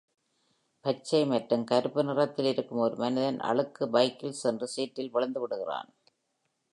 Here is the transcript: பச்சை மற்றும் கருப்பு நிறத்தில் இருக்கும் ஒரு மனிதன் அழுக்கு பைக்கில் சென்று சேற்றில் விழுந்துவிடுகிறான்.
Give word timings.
பச்சை 0.85 1.25
மற்றும் 1.25 1.63
கருப்பு 1.63 2.03
நிறத்தில் 2.03 2.45
இருக்கும் 2.45 2.77
ஒரு 2.77 2.95
மனிதன் 2.95 3.39
அழுக்கு 3.39 3.89
பைக்கில் 3.89 4.39
சென்று 4.41 4.67
சேற்றில் 4.67 5.13
விழுந்துவிடுகிறான். 5.13 5.91